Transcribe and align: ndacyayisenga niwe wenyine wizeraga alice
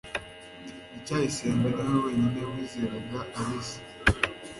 ndacyayisenga 0.89 1.67
niwe 1.75 1.97
wenyine 2.05 2.39
wizeraga 2.51 3.19
alice 3.39 3.77